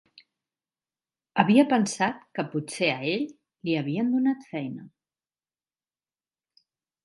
Havia 1.43 1.65
pensat 1.73 2.23
que 2.39 2.47
potser 2.55 2.89
a 2.95 2.97
ell 3.13 3.27
li 3.69 3.77
havien 3.83 4.11
donat 4.17 4.51
feina. 4.57 4.89